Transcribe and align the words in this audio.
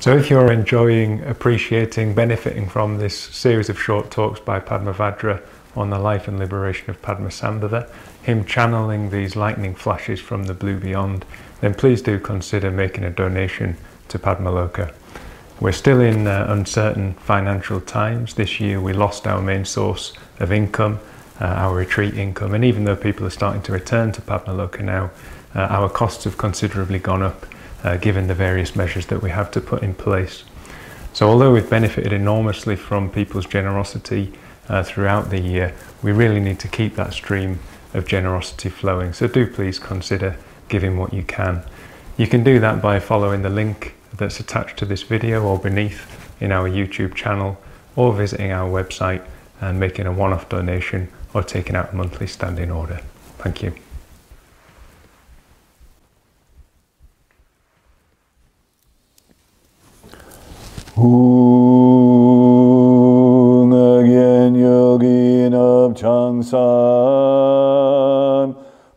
So, 0.00 0.16
if 0.16 0.30
you're 0.30 0.50
enjoying, 0.50 1.22
appreciating, 1.24 2.14
benefiting 2.14 2.70
from 2.70 2.96
this 2.96 3.14
series 3.14 3.68
of 3.68 3.78
short 3.78 4.10
talks 4.10 4.40
by 4.40 4.58
Padmavajra 4.58 5.42
on 5.76 5.90
the 5.90 5.98
life 5.98 6.26
and 6.26 6.38
liberation 6.38 6.88
of 6.88 7.02
Padmasambhava, 7.02 7.86
him 8.22 8.46
channeling 8.46 9.10
these 9.10 9.36
lightning 9.36 9.74
flashes 9.74 10.18
from 10.18 10.44
the 10.44 10.54
blue 10.54 10.78
beyond, 10.78 11.26
then 11.60 11.74
please 11.74 12.00
do 12.00 12.18
consider 12.18 12.70
making 12.70 13.04
a 13.04 13.10
donation 13.10 13.76
to 14.08 14.18
Padmaloka. 14.18 14.90
We're 15.60 15.72
still 15.72 16.00
in 16.00 16.26
uh, 16.26 16.46
uncertain 16.48 17.12
financial 17.16 17.78
times. 17.82 18.32
This 18.32 18.58
year 18.58 18.80
we 18.80 18.94
lost 18.94 19.26
our 19.26 19.42
main 19.42 19.66
source 19.66 20.14
of 20.38 20.50
income, 20.50 20.98
uh, 21.42 21.44
our 21.44 21.74
retreat 21.74 22.14
income, 22.14 22.54
and 22.54 22.64
even 22.64 22.84
though 22.84 22.96
people 22.96 23.26
are 23.26 23.36
starting 23.38 23.60
to 23.64 23.72
return 23.72 24.12
to 24.12 24.22
Padmaloka 24.22 24.80
now, 24.80 25.10
uh, 25.54 25.58
our 25.58 25.90
costs 25.90 26.24
have 26.24 26.38
considerably 26.38 26.98
gone 26.98 27.22
up 27.22 27.44
uh, 27.84 27.96
given 27.96 28.26
the 28.26 28.34
various 28.34 28.76
measures 28.76 29.06
that 29.06 29.22
we 29.22 29.30
have 29.30 29.50
to 29.52 29.60
put 29.60 29.82
in 29.82 29.94
place. 29.94 30.44
So, 31.12 31.28
although 31.28 31.52
we've 31.52 31.68
benefited 31.68 32.12
enormously 32.12 32.76
from 32.76 33.10
people's 33.10 33.46
generosity 33.46 34.32
uh, 34.68 34.82
throughout 34.82 35.30
the 35.30 35.40
year, 35.40 35.74
we 36.02 36.12
really 36.12 36.40
need 36.40 36.60
to 36.60 36.68
keep 36.68 36.94
that 36.94 37.12
stream 37.12 37.58
of 37.94 38.06
generosity 38.06 38.68
flowing. 38.68 39.12
So, 39.12 39.26
do 39.26 39.46
please 39.46 39.78
consider 39.78 40.36
giving 40.68 40.96
what 40.96 41.12
you 41.12 41.22
can. 41.22 41.64
You 42.16 42.26
can 42.26 42.44
do 42.44 42.60
that 42.60 42.80
by 42.80 43.00
following 43.00 43.42
the 43.42 43.50
link 43.50 43.94
that's 44.16 44.40
attached 44.40 44.78
to 44.78 44.84
this 44.84 45.02
video 45.02 45.42
or 45.42 45.58
beneath 45.58 46.06
in 46.40 46.52
our 46.52 46.68
YouTube 46.68 47.14
channel, 47.14 47.60
or 47.96 48.12
visiting 48.12 48.50
our 48.50 48.68
website 48.68 49.22
and 49.60 49.78
making 49.78 50.06
a 50.06 50.12
one 50.12 50.32
off 50.32 50.48
donation 50.48 51.08
or 51.34 51.42
taking 51.42 51.76
out 51.76 51.92
a 51.92 51.96
monthly 51.96 52.26
standing 52.26 52.70
order. 52.70 53.00
Thank 53.38 53.62
you. 53.62 53.89
Ung 60.96 61.22
again 63.72 64.54
yogin 64.54 65.54
of 65.54 65.94
Changsan, 65.94 66.50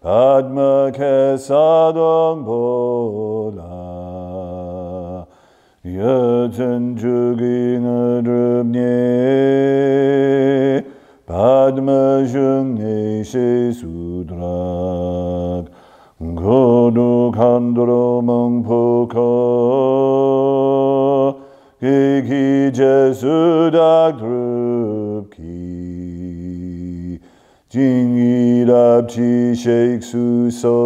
Padma 0.02 0.92
Kesadong 0.92 2.44
Bola, 2.44 3.62
Yatan 5.86 6.98
Jugina 6.98 8.24
Drubne, 8.24 8.84
Padma 11.28 12.26
Jungne 12.26 13.22
Sudrak, 13.72 14.34
Godu 16.20 17.32
Kandro 17.36 18.22
Mangpokar, 18.24 19.14
Gigi 21.84 22.72
Jesu 22.72 23.70
dag 23.70 24.16
drupki. 24.17 25.59
Jingi 27.70 28.64
labchi 28.66 29.53
Su 30.02 30.50
So 30.50 30.78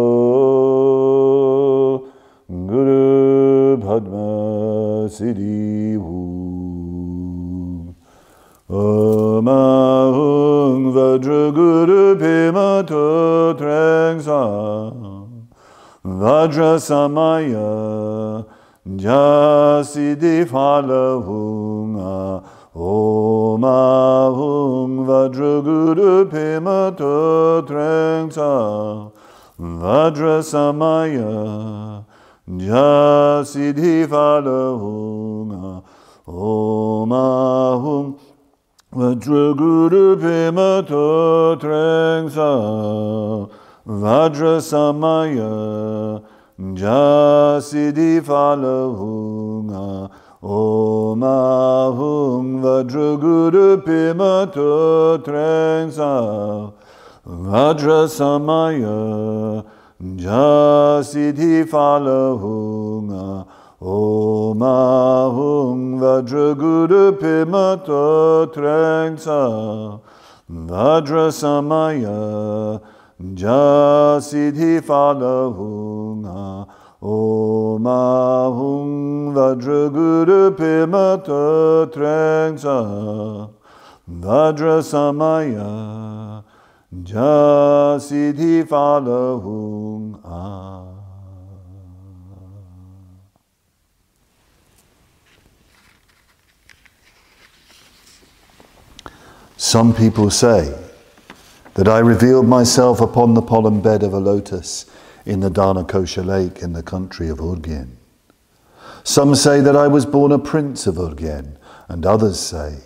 Guru 2.48 3.78
Padma 3.78 5.08
Siddhi 5.08 5.96
Wu. 5.96 7.94
Amahung 8.68 10.12
Vajraguru 10.92 12.18
Pimato 12.18 13.54
Vajra 13.56 14.42
Vajrasamaya 16.04 17.87
Trang 28.32 29.10
Vajra 29.60 30.40
Samaya 30.42 32.04
Jasi 32.48 34.06
fala 34.08 34.78
hunga 34.78 35.82
Oma 36.26 37.76
hung 37.82 38.18
vajra 38.92 39.54
guru 39.56 40.16
pema 40.16 40.86
to 40.86 41.56
trengsa 41.60 43.50
Vajra 43.86 44.60
samaya 44.62 46.22
Jasi 46.58 48.20
fala 48.20 48.90
hunga 48.92 50.10
Oma 50.42 51.94
hung 51.96 52.60
Vajra 52.60 53.16
guru 53.16 53.80
pema 53.80 54.52
to 54.52 55.22
trengsa 55.24 56.72
Vajra 57.24 58.08
samaya 58.10 59.64
Jasi 60.02 61.64
fala 61.68 62.36
hunga 62.36 63.46
Oma 63.80 65.30
hung 65.32 66.00
vajra 66.00 66.56
guru 66.58 67.12
pima 67.12 67.80
to 67.86 68.50
trengsa 68.52 70.00
Vajra 70.50 71.30
samaya 71.30 72.80
Jasi 73.34 74.80
fala 74.82 75.52
hung 77.00 77.84
vajra 79.34 79.92
guru 79.92 80.50
pimata 80.56 81.86
trengsa 81.92 83.50
Vajra 84.08 84.82
samaya 84.82 86.42
Jasiddhi 86.92 88.66
fala 88.66 89.40
hunga 89.40 90.94
Some 99.56 99.92
people 99.92 100.30
say 100.30 100.72
that 101.74 101.88
I 101.88 101.98
revealed 101.98 102.46
myself 102.46 103.00
upon 103.00 103.34
the 103.34 103.42
pollen 103.42 103.80
bed 103.80 104.02
of 104.02 104.14
a 104.14 104.18
lotus 104.18 104.86
in 105.28 105.40
the 105.40 105.50
Dhanakosha 105.50 106.24
lake 106.24 106.62
in 106.62 106.72
the 106.72 106.82
country 106.82 107.28
of 107.28 107.36
Urgyen. 107.36 107.96
Some 109.04 109.34
say 109.34 109.60
that 109.60 109.76
I 109.76 109.86
was 109.86 110.06
born 110.06 110.32
a 110.32 110.38
prince 110.38 110.86
of 110.86 110.94
Urgyen, 110.94 111.58
and 111.86 112.06
others 112.06 112.40
say 112.40 112.78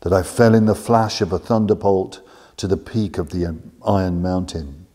that 0.00 0.12
I 0.12 0.22
fell 0.22 0.54
in 0.54 0.66
the 0.66 0.74
flash 0.74 1.22
of 1.22 1.32
a 1.32 1.38
thunderbolt 1.38 2.20
to 2.58 2.68
the 2.68 2.76
peak 2.76 3.16
of 3.16 3.30
the 3.30 3.58
Iron 3.86 4.20
Mountain. 4.20 4.86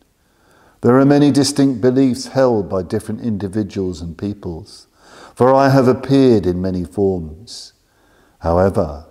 There 0.81 0.99
are 0.99 1.05
many 1.05 1.31
distinct 1.31 1.81
beliefs 1.81 2.27
held 2.27 2.69
by 2.69 2.83
different 2.83 3.21
individuals 3.21 3.99
and 3.99 4.15
peoples, 4.15 4.85
for 5.33 5.51
I 5.55 5.69
have 5.69 5.87
appeared 5.87 6.45
in 6.45 6.61
many 6.61 6.83
forms. 6.83 7.73
However, 8.41 9.05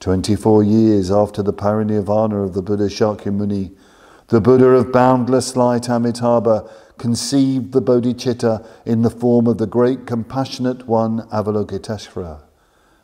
24 0.00 0.64
years 0.64 1.12
after 1.12 1.44
the 1.44 1.52
parinirvana 1.52 2.44
of 2.44 2.54
the 2.54 2.62
Buddha 2.62 2.88
Shakyamuni, 2.88 3.72
the 4.28 4.40
Buddha 4.40 4.66
of 4.66 4.90
boundless 4.90 5.54
light 5.54 5.88
Amitabha 5.88 6.68
conceived 6.98 7.72
the 7.72 7.82
bodhicitta 7.82 8.66
in 8.84 9.02
the 9.02 9.10
form 9.10 9.46
of 9.46 9.58
the 9.58 9.66
great 9.66 10.06
compassionate 10.06 10.86
one 10.86 11.22
Avalokiteshvara. 11.28 12.42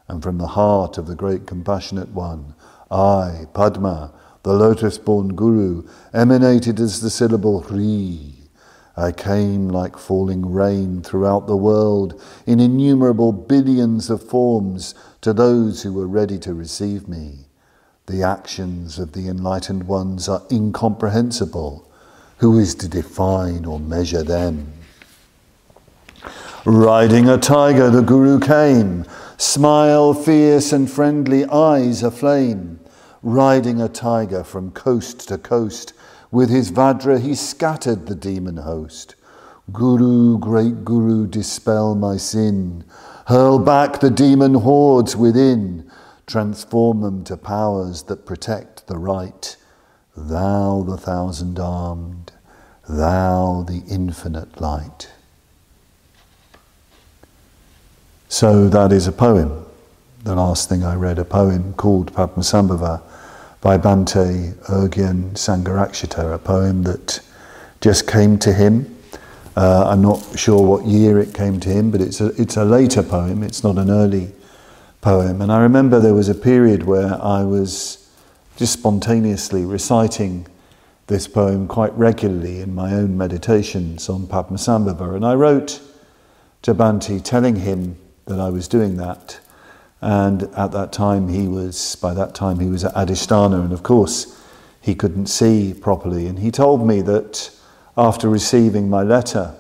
And 0.09 0.23
from 0.23 0.39
the 0.39 0.49
heart 0.49 0.99
of 0.99 1.07
the 1.07 1.15
great 1.15 1.47
compassionate 1.47 2.11
one, 2.11 2.55
I, 2.91 3.47
Padma, 3.55 4.13
the 4.43 4.53
lotus 4.53 4.99
born 4.99 5.35
Guru, 5.35 5.85
emanated 6.13 6.81
as 6.81 7.01
the 7.01 7.11
syllable 7.11 7.63
Hri. 7.63 8.35
I 8.97 9.13
came 9.13 9.69
like 9.69 9.97
falling 9.97 10.53
rain 10.53 11.03
throughout 11.03 11.47
the 11.47 11.57
world 11.57 12.21
in 12.47 12.61
innumerable 12.61 13.33
billions 13.33 14.11
of 14.11 14.23
forms 14.23 14.95
to 15.23 15.33
those 15.33 15.83
who 15.83 15.93
were 15.95 16.07
ready 16.07 16.39
to 16.41 16.53
receive 16.53 17.09
me. 17.09 17.47
The 18.07 18.23
actions 18.23 18.99
of 18.99 19.13
the 19.13 19.29
enlightened 19.29 19.85
ones 19.85 20.29
are 20.29 20.43
incomprehensible. 20.51 21.91
Who 22.43 22.59
is 22.59 22.75
to 22.75 22.89
define 22.89 23.65
or 23.65 23.79
measure 23.79 24.25
them? 24.25 24.73
Riding 26.65 27.29
a 27.29 27.39
tiger, 27.39 27.89
the 27.89 28.03
Guru 28.03 28.41
came, 28.41 29.05
smile 29.37 30.13
fierce 30.13 30.73
and 30.73 30.91
friendly, 30.91 31.45
eyes 31.47 32.03
aflame. 32.03 32.81
Riding 33.23 33.81
a 33.81 33.89
tiger 33.89 34.43
from 34.43 34.73
coast 34.73 35.29
to 35.29 35.39
coast, 35.39 35.93
with 36.33 36.51
his 36.51 36.73
Vajra 36.73 37.21
he 37.21 37.37
scattered 37.37 38.07
the 38.07 38.17
demon 38.17 38.57
host. 38.57 39.15
Guru, 39.73 40.37
great 40.37 40.85
Guru, 40.85 41.29
dispel 41.29 41.95
my 41.95 42.17
sin. 42.17 42.85
Hurl 43.29 43.61
back 43.61 44.01
the 44.01 44.11
demon 44.11 44.55
hordes 44.55 45.15
within. 45.15 45.89
Transform 46.27 47.03
them 47.03 47.23
to 47.23 47.37
powers 47.37 48.03
that 48.05 48.27
protect 48.27 48.89
the 48.89 48.99
right. 48.99 49.57
Thou, 50.17 50.83
the 50.83 50.97
thousand 50.97 51.59
armed, 51.59 52.33
thou, 52.89 53.65
the 53.67 53.83
infinite 53.89 54.61
light. 54.61 55.11
So 58.29 58.69
that 58.69 58.93
is 58.93 59.07
a 59.07 59.13
poem. 59.13 59.65
The 60.25 60.35
last 60.35 60.69
thing 60.69 60.85
I 60.85 60.95
read, 60.95 61.19
a 61.19 61.25
poem 61.25 61.75
called 61.75 62.13
Padmasambhava 62.13 63.03
by 63.61 63.79
Bhante 63.79 64.55
Urgyen 64.65 65.33
Sangharakshita, 65.33 66.35
a 66.35 66.39
poem 66.39 66.83
that 66.83 67.21
just 67.81 68.07
came 68.07 68.39
to 68.41 68.53
him. 68.53 68.95
Uh, 69.57 69.89
I'm 69.89 70.03
not 70.03 70.39
sure 70.39 70.63
what 70.63 70.85
year 70.87 71.19
it 71.21 71.35
came 71.35 71.59
to 71.61 71.69
him, 71.69 71.91
but 71.91 72.01
it's 72.01 72.21
a, 72.21 72.27
it's 72.41 72.57
a 72.57 72.65
later 72.65 73.03
poem, 73.03 73.43
it's 73.43 73.65
not 73.65 73.79
an 73.79 73.91
early 73.91 74.33
poem. 75.01 75.43
And 75.43 75.51
I 75.51 75.61
remember 75.61 76.01
there 76.01 76.15
was 76.15 76.29
a 76.29 76.35
period 76.35 76.85
where 76.85 77.21
I 77.23 77.45
was 77.45 78.02
just 78.57 78.73
spontaneously 78.75 79.65
reciting 79.65 80.47
this 81.07 81.27
poem 81.27 81.67
quite 81.67 81.93
regularly 81.95 82.61
in 82.61 82.75
my 82.75 82.95
own 82.95 83.17
meditations 83.17 84.09
on 84.09 84.27
Padmasambhava. 84.27 85.15
And 85.15 85.27
I 85.27 85.35
wrote 85.35 85.81
to 86.63 86.75
Bhante 86.75 87.23
telling 87.23 87.57
him 87.57 87.97
that 88.27 88.39
I 88.39 88.51
was 88.51 88.69
doing 88.69 88.97
that. 88.97 89.41
And 90.01 90.45
at 90.55 90.73
that 90.73 90.93
time, 90.93 91.29
he 91.29 91.47
was, 91.49 91.97
by 91.97 92.15
that 92.15 92.35
time, 92.35 92.59
he 92.59 92.69
was 92.69 92.85
at 92.85 92.95
Adhisthana, 92.95 93.63
and 93.63 93.73
of 93.73 93.83
course, 93.83 94.41
he 94.81 94.95
couldn't 94.95 95.27
see 95.27 95.75
properly. 95.75 96.27
And 96.27 96.39
he 96.41 96.51
told 96.51 96.87
me 96.87 97.03
that 97.03 97.51
after 97.97 98.29
receiving 98.29 98.91
my 98.91 99.03
letter, 99.03 99.55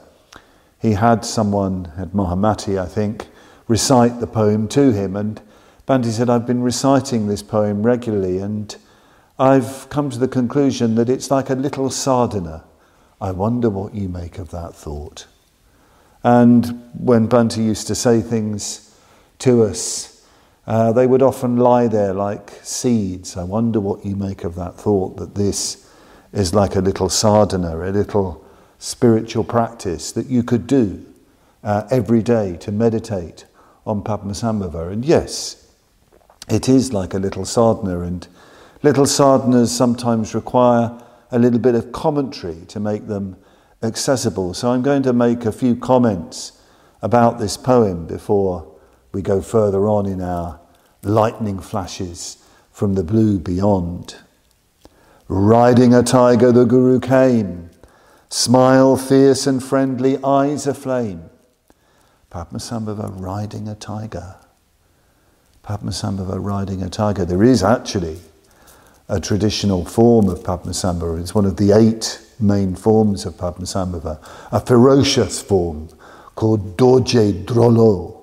he 0.80 0.92
had 0.92 1.24
someone 1.24 1.92
at 1.96 2.08
Mahamati, 2.08 2.80
I 2.80 2.86
think, 2.86 3.28
recite 3.68 4.18
the 4.18 4.26
poem 4.26 4.66
to 4.68 4.92
him. 4.92 5.14
And 5.14 5.40
Bhante 5.87 6.12
said, 6.12 6.31
I've 6.31 6.46
been 6.46 6.62
reciting 6.62 7.26
this 7.26 7.43
poem 7.43 7.82
regularly, 7.82 8.38
and 8.38 8.75
I've 9.37 9.88
come 9.90 10.11
to 10.11 10.19
the 10.19 10.29
conclusion 10.29 10.94
that 10.94 11.08
it's 11.08 11.31
like 11.31 11.50
a 11.50 11.55
little 11.55 11.90
sadhana. 11.90 12.64
I 13.20 13.32
wonder 13.32 13.69
what 13.69 13.93
you 13.93 14.08
make 14.08 14.38
of 14.38 14.50
that 14.50 14.75
thought. 14.75 15.26
And 16.23 16.88
when 16.96 17.29
Bhante 17.29 17.56
used 17.64 17.88
to 17.88 17.96
say 17.96 18.20
things 18.20 18.96
to 19.40 19.64
us, 19.64 20.25
uh, 20.69 20.93
they 20.93 21.08
would 21.08 21.23
often 21.23 21.56
lie 21.56 21.88
there 21.88 22.14
like 22.14 22.61
seeds. 22.62 23.37
I 23.37 23.43
wonder 23.43 23.81
what 23.81 24.05
you 24.05 24.14
make 24.14 24.44
of 24.44 24.55
that 24.55 24.76
thought 24.76 25.17
that 25.17 25.34
this 25.34 25.90
is 26.32 26.55
like 26.55 26.76
a 26.76 26.81
little 26.81 27.08
sadhana, 27.08 27.76
a 27.76 27.90
little 27.90 28.44
spiritual 28.79 29.43
practice 29.43 30.12
that 30.12 30.26
you 30.26 30.44
could 30.44 30.69
do 30.69 31.05
uh, 31.64 31.88
every 31.90 32.23
day 32.23 32.56
to 32.58 32.70
meditate 32.70 33.46
on 33.84 34.05
Padmasambhava. 34.05 34.93
And 34.93 35.05
yes, 35.05 35.61
it 36.52 36.69
is 36.69 36.93
like 36.93 37.14
a 37.14 37.19
little 37.19 37.46
sadhana, 37.46 38.00
and 38.00 38.28
little 38.82 39.06
sadhanas 39.06 39.69
sometimes 39.69 40.34
require 40.34 40.93
a 41.31 41.38
little 41.38 41.58
bit 41.58 41.75
of 41.75 41.93
commentary 41.93 42.66
to 42.69 42.78
make 42.78 43.06
them 43.06 43.37
accessible. 43.82 44.52
So 44.52 44.70
I'm 44.70 44.82
going 44.82 45.02
to 45.04 45.14
make 45.14 45.46
a 45.46 45.52
few 45.52 45.75
comments 45.75 46.60
about 47.00 47.38
this 47.38 47.56
poem 47.56 48.06
before 48.06 48.70
we 49.12 49.22
go 49.22 49.40
further 49.40 49.88
on 49.88 50.04
in 50.06 50.20
our 50.20 50.60
lightning 51.02 51.58
flashes 51.58 52.37
from 52.70 52.94
the 52.94 53.02
blue 53.02 53.38
beyond. 53.38 54.16
Riding 55.28 55.94
a 55.94 56.02
tiger, 56.02 56.52
the 56.52 56.64
Guru 56.64 57.00
came, 57.00 57.70
smile 58.28 58.96
fierce 58.96 59.46
and 59.46 59.62
friendly, 59.64 60.22
eyes 60.22 60.66
aflame. 60.66 61.31
Padmasambhava 62.31 63.20
riding 63.20 63.69
a 63.69 63.75
tiger. 63.75 64.37
Padmasambhava 65.64 66.42
riding 66.42 66.82
a 66.82 66.88
tiger. 66.88 67.24
There 67.24 67.44
is 67.44 67.62
actually 67.62 68.18
a 69.08 69.20
traditional 69.20 69.84
form 69.84 70.28
of 70.28 70.40
Padmasambhava. 70.40 71.20
It's 71.20 71.34
one 71.34 71.46
of 71.46 71.56
the 71.56 71.70
eight 71.72 72.20
main 72.40 72.74
forms 72.74 73.24
of 73.24 73.34
Padmasambhava, 73.34 74.18
a 74.50 74.60
ferocious 74.60 75.40
form 75.40 75.88
called 76.34 76.76
Dorje 76.76 77.44
Drolo, 77.44 78.22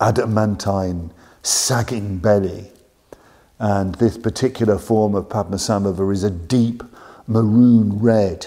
adamantine, 0.00 1.12
sagging 1.42 2.18
belly. 2.18 2.70
And 3.58 3.94
this 3.96 4.16
particular 4.16 4.78
form 4.78 5.14
of 5.14 5.28
Padmasambhava 5.28 6.10
is 6.12 6.24
a 6.24 6.30
deep 6.30 6.82
maroon 7.26 7.98
red, 7.98 8.46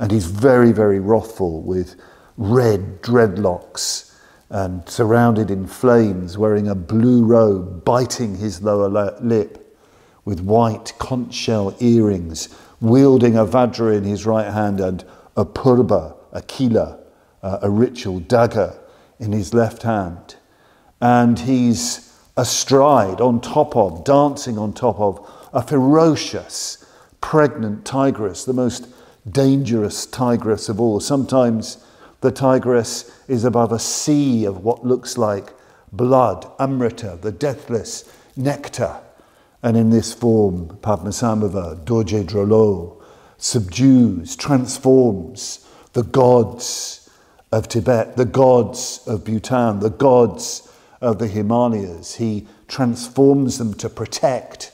and 0.00 0.10
he's 0.10 0.26
very, 0.26 0.72
very 0.72 0.98
wrathful 0.98 1.62
with 1.62 1.94
red 2.36 3.02
dreadlocks 3.02 4.07
and 4.50 4.88
surrounded 4.88 5.50
in 5.50 5.66
flames, 5.66 6.38
wearing 6.38 6.68
a 6.68 6.74
blue 6.74 7.24
robe, 7.24 7.84
biting 7.84 8.36
his 8.36 8.62
lower 8.62 8.88
lip 9.20 9.76
with 10.24 10.40
white 10.40 10.92
conch 10.98 11.34
shell 11.34 11.74
earrings, 11.80 12.48
wielding 12.80 13.36
a 13.36 13.44
vajra 13.44 13.96
in 13.96 14.04
his 14.04 14.24
right 14.24 14.52
hand 14.52 14.80
and 14.80 15.04
a 15.36 15.44
purba, 15.44 16.14
a 16.32 16.42
kila, 16.42 16.98
uh, 17.42 17.58
a 17.62 17.70
ritual 17.70 18.20
dagger 18.20 18.78
in 19.18 19.32
his 19.32 19.52
left 19.52 19.82
hand. 19.82 20.36
And 21.00 21.38
he's 21.38 22.12
astride, 22.36 23.20
on 23.20 23.40
top 23.40 23.76
of, 23.76 24.04
dancing 24.04 24.58
on 24.58 24.72
top 24.72 24.98
of 24.98 25.30
a 25.52 25.62
ferocious, 25.62 26.84
pregnant 27.20 27.84
tigress, 27.84 28.44
the 28.44 28.52
most 28.52 28.88
dangerous 29.28 30.06
tigress 30.06 30.68
of 30.68 30.80
all. 30.80 31.00
Sometimes 31.00 31.84
the 32.20 32.30
tigress 32.30 33.10
is 33.28 33.44
above 33.44 33.72
a 33.72 33.78
sea 33.78 34.44
of 34.44 34.64
what 34.64 34.84
looks 34.84 35.16
like 35.16 35.52
blood, 35.92 36.50
amrita, 36.58 37.18
the 37.20 37.32
deathless 37.32 38.04
nectar 38.36 39.00
and 39.62 39.76
in 39.76 39.90
this 39.90 40.14
form, 40.14 40.78
Padmasambhava, 40.82 41.84
Dorje 41.84 42.24
Drolo, 42.24 43.02
subdues, 43.38 44.36
transforms 44.36 45.66
the 45.94 46.04
gods 46.04 47.10
of 47.50 47.68
Tibet, 47.68 48.16
the 48.16 48.24
gods 48.24 49.00
of 49.06 49.24
Bhutan, 49.24 49.80
the 49.80 49.90
gods 49.90 50.70
of 51.00 51.18
the 51.18 51.26
Himalayas. 51.26 52.16
He 52.16 52.46
transforms 52.68 53.58
them 53.58 53.74
to 53.74 53.88
protect 53.88 54.72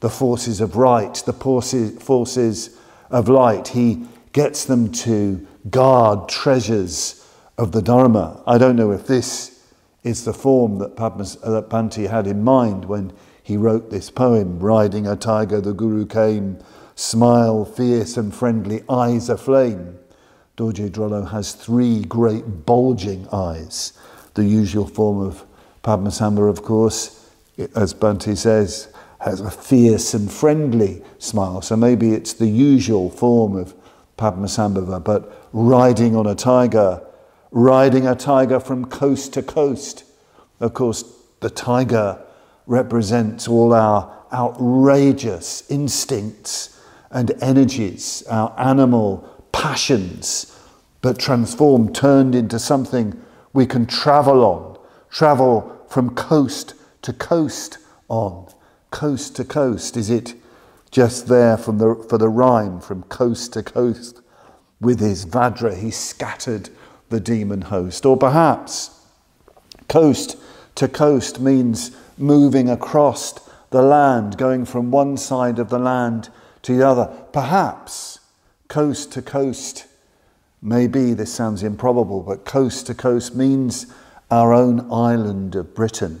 the 0.00 0.10
forces 0.10 0.60
of 0.60 0.76
right, 0.76 1.14
the 1.14 1.32
forces 1.32 2.78
of 3.10 3.28
light. 3.28 3.68
He 3.68 4.04
gets 4.32 4.64
them 4.64 4.92
to 4.92 5.46
guard 5.70 6.28
treasures 6.28 7.26
of 7.56 7.72
the 7.72 7.82
Dharma. 7.82 8.42
I 8.46 8.58
don't 8.58 8.76
know 8.76 8.92
if 8.92 9.06
this 9.06 9.66
is 10.04 10.24
the 10.24 10.32
form 10.32 10.78
that, 10.78 10.96
Padmas, 10.96 11.36
uh, 11.42 11.50
that 11.50 11.68
Bhante 11.68 12.08
had 12.08 12.26
in 12.26 12.42
mind 12.42 12.84
when 12.84 13.12
he 13.42 13.56
wrote 13.56 13.90
this 13.90 14.10
poem, 14.10 14.58
Riding 14.58 15.06
a 15.06 15.16
tiger, 15.16 15.60
the 15.60 15.72
Guru 15.72 16.06
came, 16.06 16.58
smile 16.94 17.64
fierce 17.64 18.16
and 18.16 18.34
friendly, 18.34 18.82
eyes 18.88 19.28
aflame. 19.28 19.98
Dorje 20.56 20.90
Drolo 20.90 21.28
has 21.30 21.52
three 21.52 22.02
great 22.02 22.66
bulging 22.66 23.28
eyes. 23.32 23.92
The 24.34 24.44
usual 24.44 24.86
form 24.86 25.20
of 25.20 25.44
Padmasambhava, 25.82 26.48
of 26.50 26.62
course, 26.62 27.30
as 27.74 27.94
Bhante 27.94 28.36
says, 28.36 28.88
has 29.20 29.40
a 29.40 29.50
fierce 29.50 30.14
and 30.14 30.30
friendly 30.30 31.02
smile. 31.18 31.60
So 31.62 31.76
maybe 31.76 32.12
it's 32.12 32.32
the 32.32 32.46
usual 32.46 33.10
form 33.10 33.56
of 33.56 33.74
Padmasambhava, 34.16 35.02
but 35.02 35.37
riding 35.52 36.14
on 36.14 36.26
a 36.26 36.34
tiger, 36.34 37.02
riding 37.50 38.06
a 38.06 38.14
tiger 38.14 38.60
from 38.60 38.84
coast 38.84 39.32
to 39.34 39.42
coast. 39.42 40.04
Of 40.60 40.74
course, 40.74 41.04
the 41.40 41.50
tiger 41.50 42.22
represents 42.66 43.48
all 43.48 43.72
our 43.72 44.14
outrageous 44.32 45.68
instincts 45.70 46.78
and 47.10 47.32
energies, 47.42 48.22
our 48.28 48.54
animal 48.58 49.46
passions, 49.52 50.54
but 51.00 51.18
transformed, 51.18 51.94
turned 51.94 52.34
into 52.34 52.58
something 52.58 53.20
we 53.52 53.66
can 53.66 53.86
travel 53.86 54.44
on, 54.44 54.78
travel 55.10 55.84
from 55.88 56.14
coast 56.14 56.74
to 57.02 57.12
coast 57.12 57.78
on. 58.08 58.46
Coast 58.90 59.36
to 59.36 59.44
coast, 59.44 59.96
is 59.96 60.10
it 60.10 60.34
just 60.90 61.28
there 61.28 61.56
from 61.56 61.78
the, 61.78 61.94
for 62.08 62.18
the 62.18 62.28
rhyme, 62.28 62.80
from 62.80 63.02
coast 63.04 63.52
to 63.52 63.62
coast? 63.62 64.20
With 64.80 65.00
his 65.00 65.26
Vajra, 65.26 65.76
he 65.76 65.90
scattered 65.90 66.70
the 67.08 67.20
demon 67.20 67.62
host. 67.62 68.06
Or 68.06 68.16
perhaps 68.16 68.90
coast 69.88 70.36
to 70.76 70.88
coast 70.88 71.40
means 71.40 71.90
moving 72.16 72.68
across 72.68 73.32
the 73.70 73.82
land, 73.82 74.38
going 74.38 74.64
from 74.64 74.90
one 74.90 75.16
side 75.16 75.58
of 75.58 75.68
the 75.68 75.78
land 75.78 76.30
to 76.62 76.76
the 76.76 76.86
other, 76.86 77.06
perhaps 77.32 78.20
coast 78.68 79.12
to 79.12 79.22
coast. 79.22 79.86
Maybe 80.62 81.14
this 81.14 81.32
sounds 81.32 81.62
improbable, 81.62 82.22
but 82.22 82.44
coast 82.44 82.86
to 82.86 82.94
coast 82.94 83.34
means 83.34 83.86
our 84.30 84.52
own 84.52 84.90
island 84.92 85.54
of 85.54 85.74
Britain, 85.74 86.20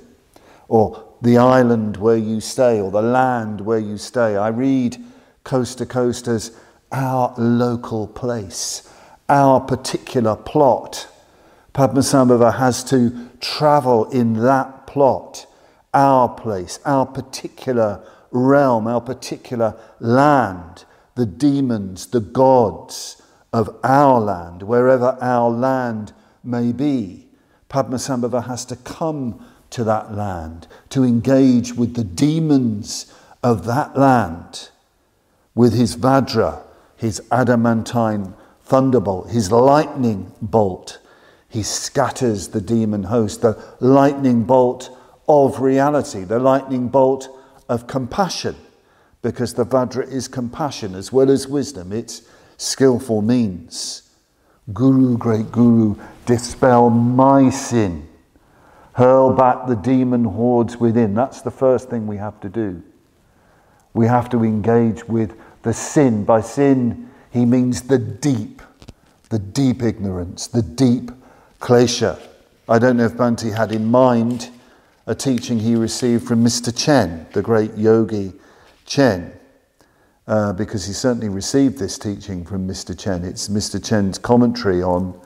or 0.68 1.04
the 1.20 1.38
island 1.38 1.96
where 1.96 2.16
you 2.16 2.40
stay, 2.40 2.80
or 2.80 2.90
the 2.90 3.02
land 3.02 3.60
where 3.60 3.78
you 3.78 3.98
stay. 3.98 4.36
I 4.36 4.48
read 4.48 5.02
coast 5.44 5.78
to 5.78 5.86
coast 5.86 6.28
as 6.28 6.52
our 6.92 7.34
local 7.36 8.06
place, 8.06 8.88
our 9.28 9.60
particular 9.60 10.36
plot. 10.36 11.08
Padmasambhava 11.74 12.58
has 12.58 12.82
to 12.84 13.28
travel 13.40 14.10
in 14.10 14.34
that 14.34 14.86
plot 14.86 15.46
our 15.94 16.28
place, 16.28 16.78
our 16.84 17.06
particular 17.06 18.02
realm, 18.30 18.86
our 18.86 19.00
particular 19.00 19.74
land, 20.00 20.84
the 21.14 21.26
demons, 21.26 22.06
the 22.06 22.20
gods 22.20 23.22
of 23.52 23.74
our 23.82 24.20
land, 24.20 24.62
wherever 24.62 25.16
our 25.20 25.50
land 25.50 26.12
may 26.44 26.72
be. 26.72 27.26
Padmasambhava 27.70 28.46
has 28.46 28.64
to 28.66 28.76
come 28.76 29.44
to 29.70 29.84
that 29.84 30.14
land 30.14 30.66
to 30.90 31.04
engage 31.04 31.74
with 31.74 31.94
the 31.94 32.04
demons 32.04 33.12
of 33.42 33.66
that 33.66 33.96
land 33.96 34.70
with 35.54 35.74
his 35.74 35.96
Vajra, 35.96 36.62
his 36.98 37.22
adamantine 37.30 38.34
thunderbolt, 38.64 39.30
his 39.30 39.50
lightning 39.50 40.30
bolt. 40.42 40.98
He 41.48 41.62
scatters 41.62 42.48
the 42.48 42.60
demon 42.60 43.04
host, 43.04 43.40
the 43.40 43.62
lightning 43.80 44.44
bolt 44.44 44.90
of 45.26 45.60
reality, 45.60 46.24
the 46.24 46.38
lightning 46.38 46.88
bolt 46.88 47.28
of 47.68 47.86
compassion, 47.86 48.56
because 49.22 49.54
the 49.54 49.64
Vajra 49.64 50.10
is 50.10 50.28
compassion 50.28 50.94
as 50.94 51.12
well 51.12 51.30
as 51.30 51.48
wisdom. 51.48 51.92
It's 51.92 52.22
skillful 52.58 53.22
means. 53.22 54.02
Guru, 54.74 55.16
great 55.16 55.50
Guru, 55.50 55.96
dispel 56.26 56.90
my 56.90 57.48
sin. 57.48 58.06
Hurl 58.94 59.32
back 59.32 59.66
the 59.68 59.76
demon 59.76 60.24
hordes 60.24 60.76
within. 60.76 61.14
That's 61.14 61.40
the 61.40 61.50
first 61.50 61.88
thing 61.88 62.06
we 62.06 62.16
have 62.16 62.38
to 62.40 62.48
do. 62.48 62.82
We 63.94 64.06
have 64.06 64.28
to 64.30 64.44
engage 64.44 65.08
with 65.08 65.34
the 65.62 65.72
sin. 65.72 66.24
By 66.24 66.40
sin, 66.40 67.10
he 67.30 67.44
means 67.44 67.82
the 67.82 67.98
deep, 67.98 68.62
the 69.30 69.38
deep 69.38 69.82
ignorance, 69.82 70.46
the 70.46 70.62
deep 70.62 71.10
klesha. 71.60 72.18
I 72.68 72.78
don't 72.78 72.96
know 72.96 73.06
if 73.06 73.14
Bhante 73.14 73.54
had 73.54 73.72
in 73.72 73.86
mind 73.86 74.50
a 75.06 75.14
teaching 75.14 75.58
he 75.58 75.74
received 75.74 76.26
from 76.26 76.44
Mr. 76.44 76.76
Chen, 76.76 77.26
the 77.32 77.42
great 77.42 77.74
yogi 77.76 78.32
Chen, 78.84 79.32
uh, 80.26 80.52
because 80.52 80.86
he 80.86 80.92
certainly 80.92 81.30
received 81.30 81.78
this 81.78 81.98
teaching 81.98 82.44
from 82.44 82.68
Mr. 82.68 82.98
Chen. 82.98 83.24
It's 83.24 83.48
Mr. 83.48 83.82
Chen's 83.82 84.18
commentary 84.18 84.82
on 84.82 85.18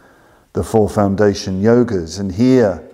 the 0.53 0.63
Four 0.63 0.89
Foundation 0.89 1.61
Yogas. 1.61 2.21
And 2.21 2.33
here 2.33 2.89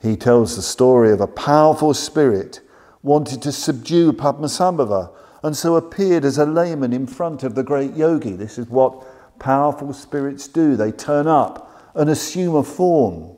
he 0.00 0.16
tells 0.16 0.56
the 0.56 0.62
story 0.62 1.12
of 1.12 1.20
a 1.20 1.26
powerful 1.26 1.92
spirit 1.92 2.60
wanted 3.02 3.42
to 3.42 3.52
subdue 3.52 4.12
Padmasambhava 4.12 5.10
and 5.42 5.56
so 5.56 5.76
appeared 5.76 6.24
as 6.24 6.38
a 6.38 6.46
layman 6.46 6.92
in 6.92 7.06
front 7.06 7.42
of 7.42 7.54
the 7.54 7.62
great 7.62 7.94
yogi. 7.94 8.32
This 8.32 8.58
is 8.58 8.68
what 8.68 9.38
powerful 9.38 9.92
spirits 9.92 10.46
do. 10.46 10.76
They 10.76 10.92
turn 10.92 11.26
up 11.26 11.90
and 11.94 12.08
assume 12.08 12.54
a 12.54 12.62
form 12.62 13.36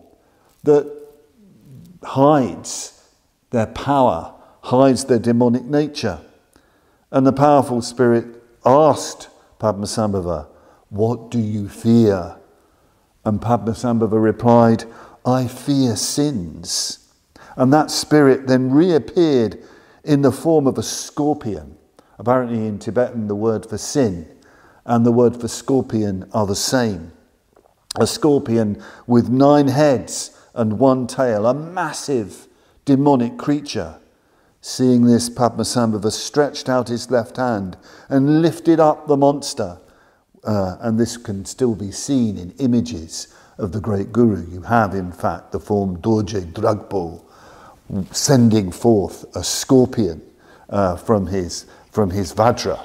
that 0.64 0.90
hides 2.02 3.08
their 3.50 3.66
power, 3.66 4.34
hides 4.62 5.04
their 5.04 5.18
demonic 5.18 5.64
nature. 5.64 6.20
And 7.10 7.26
the 7.26 7.32
powerful 7.32 7.80
spirit 7.80 8.26
asked 8.66 9.28
Padmasambhava, 9.58 10.48
What 10.90 11.30
do 11.30 11.38
you 11.38 11.68
fear? 11.68 12.36
And 13.24 13.40
Padmasambhava 13.40 14.22
replied, 14.22 14.84
I 15.24 15.46
fear 15.46 15.96
sins. 15.96 16.98
And 17.56 17.72
that 17.72 17.90
spirit 17.90 18.46
then 18.46 18.72
reappeared 18.72 19.62
in 20.02 20.22
the 20.22 20.32
form 20.32 20.66
of 20.66 20.76
a 20.76 20.82
scorpion. 20.82 21.78
Apparently, 22.18 22.66
in 22.66 22.78
Tibetan, 22.78 23.28
the 23.28 23.34
word 23.34 23.66
for 23.66 23.78
sin 23.78 24.28
and 24.84 25.04
the 25.04 25.12
word 25.12 25.40
for 25.40 25.48
scorpion 25.48 26.28
are 26.32 26.46
the 26.46 26.56
same. 26.56 27.12
A 27.96 28.06
scorpion 28.06 28.82
with 29.06 29.28
nine 29.28 29.68
heads 29.68 30.36
and 30.54 30.78
one 30.78 31.06
tail, 31.06 31.46
a 31.46 31.54
massive 31.54 32.46
demonic 32.84 33.38
creature. 33.38 33.96
Seeing 34.60 35.04
this, 35.04 35.28
Padmasambhava 35.28 36.10
stretched 36.10 36.68
out 36.68 36.88
his 36.88 37.10
left 37.10 37.36
hand 37.36 37.76
and 38.08 38.42
lifted 38.42 38.80
up 38.80 39.06
the 39.06 39.16
monster. 39.16 39.78
Uh, 40.42 40.76
and 40.80 40.98
this 40.98 41.16
can 41.16 41.44
still 41.44 41.74
be 41.74 41.90
seen 41.90 42.36
in 42.36 42.50
images 42.58 43.34
of 43.58 43.72
the 43.72 43.80
great 43.80 44.12
Guru. 44.12 44.46
You 44.50 44.62
have, 44.62 44.94
in 44.94 45.12
fact, 45.12 45.52
the 45.52 45.60
form 45.60 45.98
Dorje 45.98 46.52
Dragpo 46.52 47.22
sending 48.10 48.72
forth 48.72 49.24
a 49.36 49.44
scorpion 49.44 50.22
uh, 50.68 50.96
from, 50.96 51.26
his, 51.26 51.66
from 51.94 52.10
his 52.10 52.34
Vajra. 52.34 52.84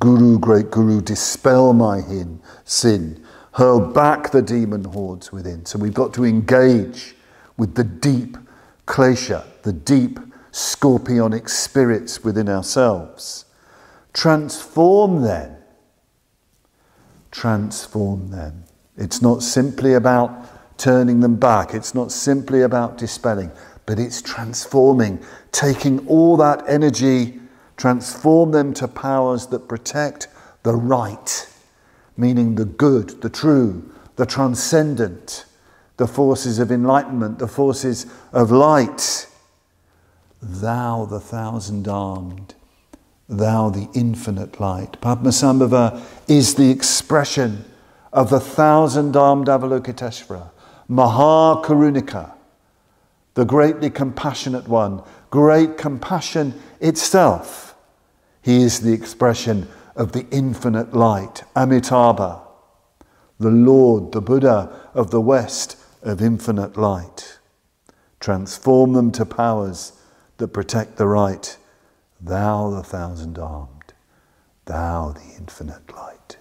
Guru, 0.00 0.38
great 0.38 0.70
Guru, 0.72 1.00
dispel 1.00 1.72
my 1.72 2.00
hin, 2.00 2.40
sin, 2.64 3.24
hurl 3.52 3.78
back 3.78 4.32
the 4.32 4.42
demon 4.42 4.82
hordes 4.82 5.30
within. 5.30 5.64
So 5.64 5.78
we've 5.78 5.94
got 5.94 6.12
to 6.14 6.24
engage 6.24 7.14
with 7.56 7.76
the 7.76 7.84
deep 7.84 8.36
klesha, 8.86 9.44
the 9.62 9.72
deep 9.72 10.18
scorpionic 10.50 11.48
spirits 11.48 12.24
within 12.24 12.48
ourselves. 12.48 13.44
Transform 14.12 15.22
them. 15.22 15.56
Transform 17.30 18.30
them. 18.30 18.64
It's 18.96 19.22
not 19.22 19.42
simply 19.42 19.94
about 19.94 20.50
turning 20.78 21.20
them 21.20 21.36
back, 21.36 21.74
it's 21.74 21.94
not 21.94 22.10
simply 22.10 22.62
about 22.62 22.98
dispelling, 22.98 23.52
but 23.86 23.98
it's 23.98 24.22
transforming, 24.22 25.18
taking 25.52 26.06
all 26.06 26.36
that 26.38 26.62
energy, 26.68 27.40
transform 27.76 28.50
them 28.50 28.72
to 28.74 28.88
powers 28.88 29.46
that 29.48 29.68
protect 29.68 30.28
the 30.62 30.74
right, 30.74 31.48
meaning 32.16 32.54
the 32.54 32.64
good, 32.64 33.20
the 33.20 33.28
true, 33.28 33.90
the 34.16 34.26
transcendent, 34.26 35.44
the 35.96 36.06
forces 36.06 36.58
of 36.58 36.70
enlightenment, 36.72 37.38
the 37.38 37.48
forces 37.48 38.06
of 38.32 38.50
light. 38.50 39.26
Thou, 40.42 41.04
the 41.04 41.20
thousand 41.20 41.88
armed, 41.88 42.54
thou, 43.28 43.70
the 43.70 43.88
infinite 43.94 44.60
light. 44.60 45.00
Padmasambhava 45.00 46.02
is 46.28 46.54
the 46.54 46.70
expression 46.70 47.64
of 48.12 48.30
the 48.30 48.40
thousand 48.40 49.16
armed 49.16 49.48
Avalokiteshvara, 49.48 50.50
Maha 50.88 51.62
the 53.34 53.44
greatly 53.44 53.90
compassionate 53.90 54.68
one, 54.68 55.02
great 55.30 55.76
compassion 55.76 56.60
itself. 56.80 57.74
He 58.42 58.62
is 58.62 58.80
the 58.80 58.92
expression 58.92 59.68
of 59.96 60.12
the 60.12 60.26
infinite 60.30 60.94
light, 60.94 61.44
Amitabha, 61.56 62.42
the 63.38 63.50
Lord, 63.50 64.12
the 64.12 64.20
Buddha 64.20 64.90
of 64.94 65.10
the 65.10 65.20
West 65.20 65.76
of 66.02 66.22
infinite 66.22 66.76
light. 66.76 67.38
Transform 68.20 68.92
them 68.92 69.10
to 69.12 69.26
powers 69.26 69.92
that 70.38 70.48
protect 70.48 70.96
the 70.96 71.06
right. 71.06 71.56
Thou, 72.20 72.70
the 72.70 72.82
thousand 72.82 73.38
armed, 73.38 73.94
thou, 74.64 75.12
the 75.12 75.36
infinite 75.36 75.94
light. 75.94 76.38